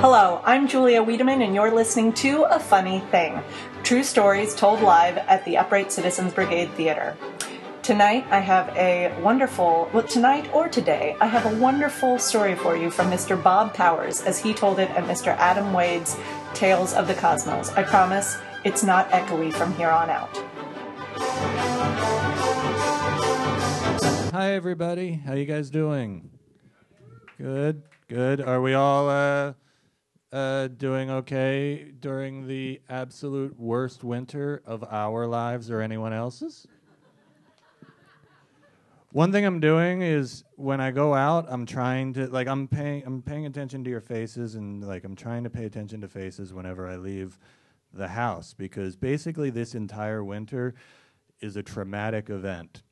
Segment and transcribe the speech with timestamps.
[0.00, 3.42] Hello, I'm Julia Wiedemann, and you're listening to A Funny Thing
[3.82, 7.16] True Stories Told Live at the Upright Citizens Brigade Theater.
[7.82, 12.76] Tonight, I have a wonderful, well, tonight or today, I have a wonderful story for
[12.76, 13.42] you from Mr.
[13.42, 15.36] Bob Powers as he told it at Mr.
[15.36, 16.16] Adam Wade's
[16.54, 17.70] Tales of the Cosmos.
[17.70, 20.36] I promise it's not echoey from here on out.
[24.32, 25.14] Hi, everybody.
[25.14, 26.30] How you guys doing?
[27.36, 28.40] Good, good.
[28.40, 29.54] Are we all uh,
[30.32, 36.66] uh, doing okay during the absolute worst winter of our lives or anyone else's?
[39.12, 43.04] One thing I'm doing is when I go out, I'm trying to like I'm paying
[43.06, 46.52] I'm paying attention to your faces and like I'm trying to pay attention to faces
[46.52, 47.38] whenever I leave
[47.92, 50.74] the house because basically this entire winter
[51.40, 52.82] is a traumatic event.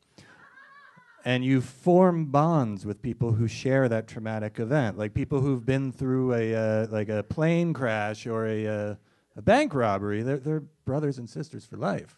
[1.26, 5.90] And you form bonds with people who share that traumatic event, like people who've been
[5.90, 8.94] through a uh, like a plane crash or a uh,
[9.36, 10.22] a bank robbery.
[10.22, 12.16] They're they're brothers and sisters for life.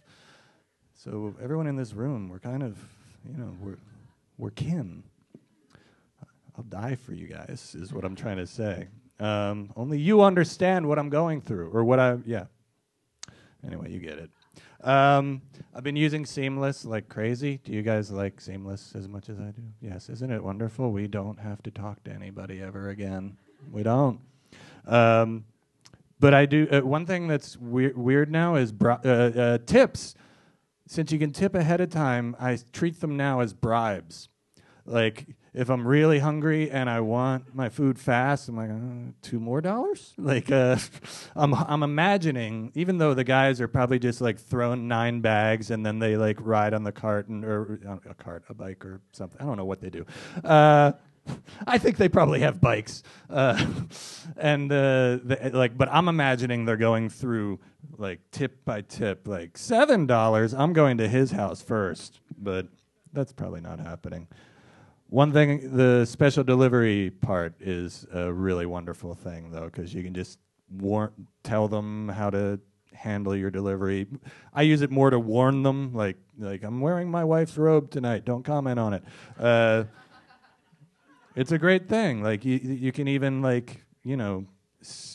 [0.92, 2.77] So everyone in this room, we're kind of,
[3.27, 3.79] you know, we're
[4.36, 5.03] we're kin.
[6.59, 8.89] I'll die for you guys, is what I'm trying to say.
[9.20, 12.45] Um, only you understand what I'm going through, or what I, yeah.
[13.64, 14.31] Anyway, you get it.
[14.83, 15.43] Um,
[15.75, 17.61] I've been using Seamless like crazy.
[17.65, 19.62] Do you guys like Seamless as much as I do?
[19.81, 20.93] Yes, isn't it wonderful?
[20.93, 23.37] We don't have to talk to anybody ever again.
[23.73, 24.20] We don't.
[24.87, 25.45] Um,
[26.20, 26.69] but I do.
[26.70, 30.15] Uh, one thing that's weir- weird now is bri- uh, uh, tips.
[30.87, 34.29] Since you can tip ahead of time, I treat them now as bribes.
[34.87, 39.41] Like if I'm really hungry and I want my food fast, I'm like uh, two
[39.41, 40.15] more dollars.
[40.29, 40.77] Like uh,
[41.37, 45.87] I'm I'm imagining, even though the guys are probably just like throwing nine bags and
[45.87, 49.01] then they like ride on the cart and or uh, a cart, a bike or
[49.13, 49.41] something.
[49.41, 50.05] I don't know what they do.
[50.45, 50.93] Uh,
[51.67, 53.65] I think they probably have bikes, uh,
[54.37, 55.19] and uh,
[55.53, 57.61] like, but I'm imagining they're going through
[57.97, 60.55] like tip by tip, like seven dollars.
[60.55, 62.69] I'm going to his house first, but
[63.13, 64.29] that's probably not happening.
[65.11, 70.13] One thing, the special delivery part is a really wonderful thing, though, because you can
[70.13, 70.39] just
[70.70, 71.11] warn,
[71.42, 72.61] tell them how to
[72.92, 74.07] handle your delivery.
[74.52, 78.27] I use it more to warn them, like, like I'm wearing my wife's robe tonight.
[78.27, 79.05] Don't comment on it.
[79.39, 79.85] Uh,
[81.35, 82.23] it's a great thing.
[82.23, 84.45] Like you, you can even like, you know,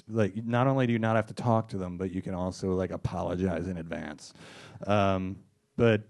[0.10, 2.74] like not only do you not have to talk to them, but you can also
[2.74, 4.34] like apologize in advance.
[4.88, 5.38] Um,
[5.75, 6.02] but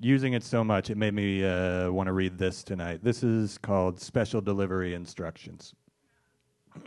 [0.00, 3.00] using it so much, it made me uh, want to read this tonight.
[3.04, 5.74] This is called Special Delivery Instructions.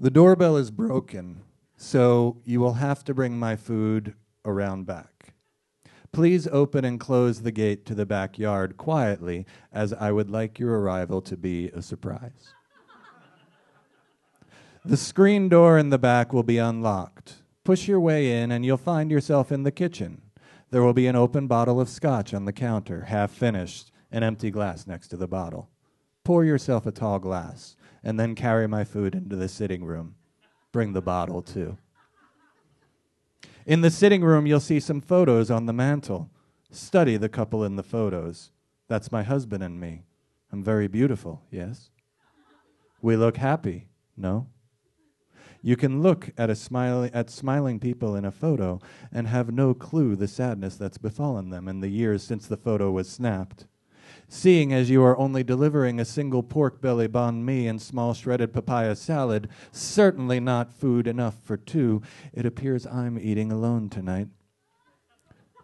[0.00, 1.40] the doorbell is broken,
[1.76, 4.14] so you will have to bring my food
[4.44, 5.34] around back.
[6.10, 10.80] Please open and close the gate to the backyard quietly, as I would like your
[10.80, 12.54] arrival to be a surprise.
[14.84, 17.34] The screen door in the back will be unlocked.
[17.62, 20.22] Push your way in, and you'll find yourself in the kitchen.
[20.72, 24.50] There will be an open bottle of scotch on the counter, half finished, an empty
[24.50, 25.68] glass next to the bottle.
[26.24, 30.14] Pour yourself a tall glass, and then carry my food into the sitting room.
[30.72, 31.76] Bring the bottle, too.
[33.66, 36.30] In the sitting room, you'll see some photos on the mantel.
[36.70, 38.50] Study the couple in the photos.
[38.88, 40.04] That's my husband and me.
[40.50, 41.90] I'm very beautiful, yes?
[43.02, 44.46] We look happy, no?
[45.62, 48.80] You can look at, a smile, at smiling people in a photo
[49.12, 52.90] and have no clue the sadness that's befallen them in the years since the photo
[52.90, 53.66] was snapped.
[54.28, 58.52] Seeing as you are only delivering a single pork belly banh mi and small shredded
[58.52, 62.02] papaya salad, certainly not food enough for two,
[62.32, 64.28] it appears I'm eating alone tonight.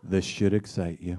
[0.03, 1.19] This should excite you.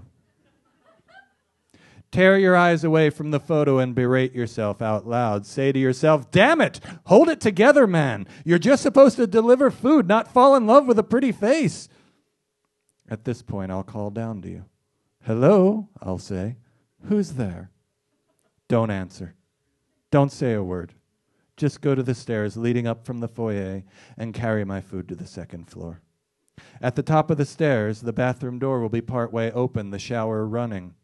[2.19, 5.45] Tear your eyes away from the photo and berate yourself out loud.
[5.45, 6.81] Say to yourself, Damn it!
[7.05, 8.27] Hold it together, man!
[8.43, 11.87] You're just supposed to deliver food, not fall in love with a pretty face.
[13.07, 14.65] At this point, I'll call down to you.
[15.23, 16.57] Hello, I'll say.
[17.05, 17.71] Who's there?
[18.67, 19.35] Don't answer.
[20.11, 20.95] Don't say a word.
[21.55, 23.83] Just go to the stairs leading up from the foyer
[24.17, 26.01] and carry my food to the second floor.
[26.81, 30.45] At the top of the stairs, the bathroom door will be partway open, the shower
[30.45, 30.95] running.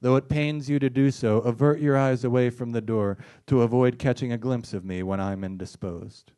[0.00, 3.62] Though it pains you to do so, avert your eyes away from the door to
[3.62, 6.32] avoid catching a glimpse of me when I'm indisposed.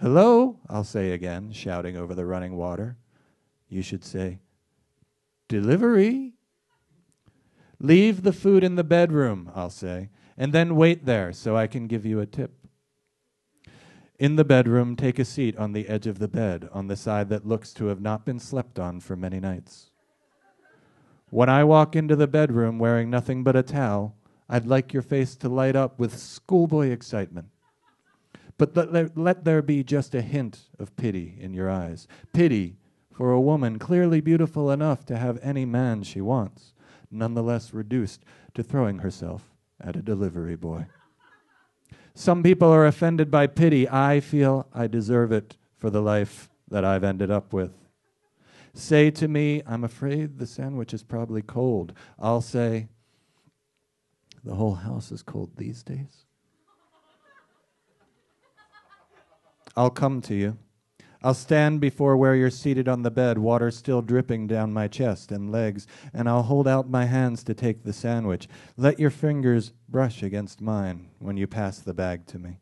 [0.00, 2.96] Hello, I'll say again, shouting over the running water.
[3.68, 4.40] You should say,
[5.48, 6.34] Delivery?
[7.78, 11.86] Leave the food in the bedroom, I'll say, and then wait there so I can
[11.86, 12.52] give you a tip.
[14.18, 17.28] In the bedroom, take a seat on the edge of the bed, on the side
[17.30, 19.90] that looks to have not been slept on for many nights.
[21.34, 24.14] When I walk into the bedroom wearing nothing but a towel,
[24.48, 27.48] I'd like your face to light up with schoolboy excitement.
[28.56, 32.06] But let there, let there be just a hint of pity in your eyes.
[32.32, 32.76] Pity
[33.12, 36.72] for a woman clearly beautiful enough to have any man she wants,
[37.10, 39.50] nonetheless reduced to throwing herself
[39.80, 40.86] at a delivery boy.
[42.14, 43.88] Some people are offended by pity.
[43.88, 47.72] I feel I deserve it for the life that I've ended up with.
[48.74, 51.92] Say to me, I'm afraid the sandwich is probably cold.
[52.18, 52.88] I'll say,
[54.42, 56.26] the whole house is cold these days.
[59.76, 60.58] I'll come to you.
[61.22, 65.32] I'll stand before where you're seated on the bed, water still dripping down my chest
[65.32, 68.46] and legs, and I'll hold out my hands to take the sandwich.
[68.76, 72.58] Let your fingers brush against mine when you pass the bag to me.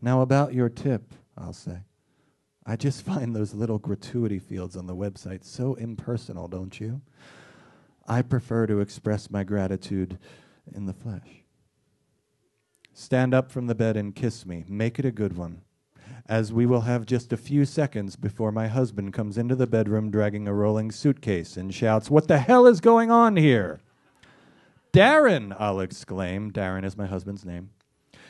[0.00, 1.78] Now, about your tip, I'll say.
[2.66, 7.00] I just find those little gratuity fields on the website so impersonal, don't you?
[8.06, 10.18] I prefer to express my gratitude
[10.74, 11.42] in the flesh.
[12.92, 14.64] Stand up from the bed and kiss me.
[14.68, 15.62] Make it a good one
[16.26, 20.10] as we will have just a few seconds before my husband comes into the bedroom
[20.10, 23.80] dragging a rolling suitcase and shouts, What the hell is going on here?
[24.92, 26.52] Darren, I'll exclaim.
[26.52, 27.70] Darren is my husband's name.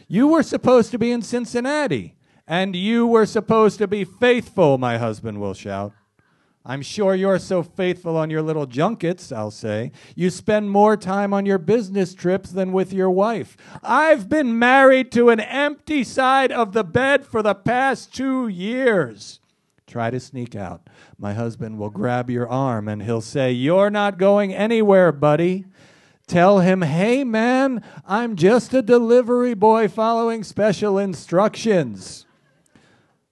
[0.08, 2.14] You were supposed to be in Cincinnati,
[2.46, 5.92] and you were supposed to be faithful, my husband will shout.
[6.66, 9.92] I'm sure you're so faithful on your little junkets, I'll say.
[10.14, 13.54] You spend more time on your business trips than with your wife.
[13.82, 19.40] I've been married to an empty side of the bed for the past two years.
[19.86, 20.88] Try to sneak out.
[21.18, 25.66] My husband will grab your arm and he'll say, You're not going anywhere, buddy.
[26.26, 32.24] Tell him, Hey, man, I'm just a delivery boy following special instructions.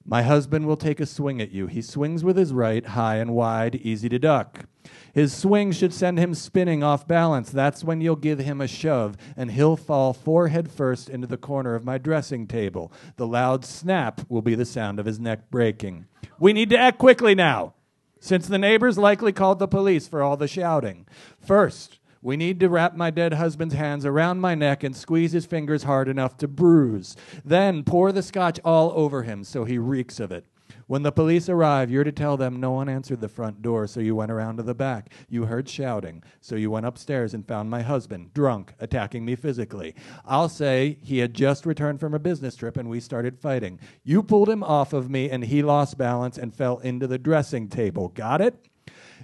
[0.04, 1.68] My husband will take a swing at you.
[1.68, 4.66] He swings with his right, high and wide, easy to duck.
[5.14, 7.50] His swing should send him spinning off balance.
[7.50, 11.74] That's when you'll give him a shove, and he'll fall forehead first into the corner
[11.74, 12.92] of my dressing table.
[13.16, 16.06] The loud snap will be the sound of his neck breaking.
[16.38, 17.74] We need to act quickly now,
[18.18, 21.06] since the neighbors likely called the police for all the shouting.
[21.40, 25.44] First, we need to wrap my dead husband's hands around my neck and squeeze his
[25.44, 27.16] fingers hard enough to bruise.
[27.44, 30.46] Then pour the scotch all over him so he reeks of it.
[30.86, 34.00] When the police arrive, you're to tell them no one answered the front door, so
[34.00, 35.10] you went around to the back.
[35.28, 39.94] You heard shouting, so you went upstairs and found my husband, drunk, attacking me physically.
[40.24, 43.80] I'll say he had just returned from a business trip and we started fighting.
[44.04, 47.68] You pulled him off of me and he lost balance and fell into the dressing
[47.68, 48.08] table.
[48.08, 48.68] Got it?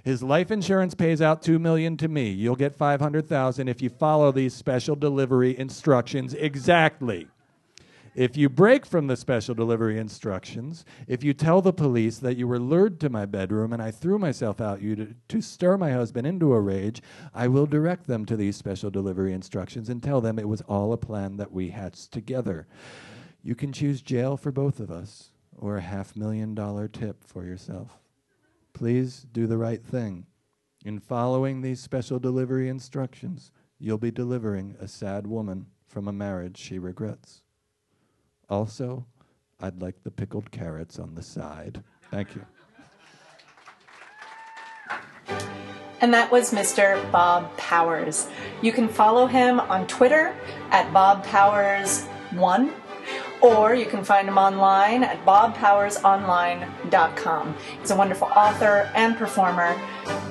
[0.03, 2.29] His life insurance pays out 2 million to me.
[2.29, 7.27] You'll get 500,000 if you follow these special delivery instructions exactly.
[8.15, 12.47] If you break from the special delivery instructions, if you tell the police that you
[12.47, 15.91] were lured to my bedroom and I threw myself out you to, to stir my
[15.91, 17.01] husband into a rage,
[17.33, 20.91] I will direct them to these special delivery instructions and tell them it was all
[20.91, 22.67] a plan that we hatched together.
[23.43, 27.45] You can choose jail for both of us or a half million dollar tip for
[27.45, 27.99] yourself.
[28.79, 30.25] Please do the right thing.
[30.85, 36.55] In following these special delivery instructions, you'll be delivering a sad woman from a marriage
[36.57, 37.41] she regrets.
[38.47, 39.05] Also,
[39.59, 41.83] I'd like the pickled carrots on the side.
[42.09, 42.45] Thank you.
[45.99, 47.11] And that was Mr.
[47.11, 48.29] Bob Powers.
[48.61, 50.33] You can follow him on Twitter
[50.71, 52.71] at Bob Powers1
[53.41, 57.55] or you can find him online at bobpowersonline.com.
[57.79, 59.79] He's a wonderful author and performer.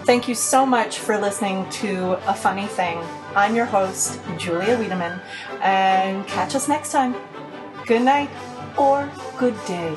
[0.05, 2.99] Thank you so much for listening to A Funny Thing.
[3.35, 5.21] I'm your host, Julia Wiedemann,
[5.61, 7.15] and catch us next time.
[7.87, 8.31] Good night
[8.77, 9.97] or good day.